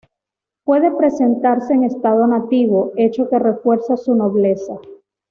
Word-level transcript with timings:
Puede 0.63 0.89
presentarse 0.95 1.73
en 1.75 1.83
estado 1.83 2.25
nativo, 2.25 2.91
hecho 2.97 3.29
que 3.29 3.37
refuerza 3.37 3.97
su 3.97 4.15
nobleza. 4.15 4.79